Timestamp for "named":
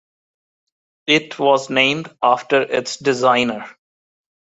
1.69-2.09